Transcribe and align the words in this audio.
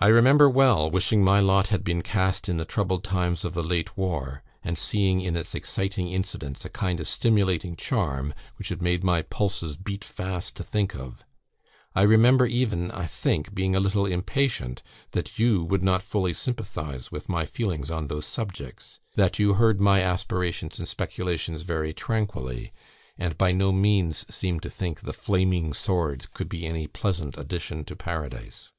"I 0.00 0.08
remember 0.08 0.48
well 0.50 0.90
wishing 0.90 1.22
my 1.22 1.38
lot 1.40 1.68
had 1.68 1.84
been 1.84 2.02
cast 2.02 2.48
in 2.48 2.56
the 2.56 2.64
troubled 2.64 3.04
times 3.04 3.44
of 3.44 3.52
the 3.54 3.62
late 3.62 3.96
war, 3.96 4.42
and 4.62 4.76
seeing 4.76 5.20
in 5.20 5.36
its 5.36 5.54
exciting 5.54 6.08
incidents 6.10 6.64
a 6.64 6.70
kind 6.70 6.98
of 6.98 7.06
stimulating 7.06 7.76
charm, 7.76 8.34
which 8.56 8.72
it 8.72 8.80
made 8.82 9.04
my 9.04 9.22
pulses 9.22 9.76
beat 9.76 10.02
fast 10.02 10.56
to 10.56 10.64
think 10.64 10.96
of 10.96 11.22
I 11.94 12.02
remember 12.02 12.46
even, 12.46 12.90
I 12.90 13.06
think; 13.06 13.54
being 13.54 13.76
a 13.76 13.80
little 13.80 14.06
impatient, 14.06 14.82
that 15.12 15.38
you 15.38 15.62
would 15.64 15.82
not 15.82 16.02
fully 16.02 16.32
sympathise 16.32 17.12
with 17.12 17.28
my 17.28 17.44
feelings 17.44 17.88
on 17.90 18.06
those 18.08 18.26
subjects; 18.26 18.98
that 19.14 19.38
you 19.38 19.54
heard 19.54 19.80
my 19.80 20.00
aspirations 20.00 20.78
and 20.80 20.88
speculations 20.88 21.62
very 21.62 21.92
tranquilly, 21.92 22.72
and 23.18 23.38
by 23.38 23.52
no 23.52 23.70
means 23.70 24.24
seemed 24.34 24.62
to 24.62 24.70
think 24.70 25.02
the 25.02 25.12
flaming 25.12 25.72
swords 25.72 26.26
could 26.26 26.48
be 26.48 26.66
any 26.66 26.88
pleasant 26.88 27.36
addition 27.36 27.84
to 27.84 27.94
Paradise. 27.94 28.72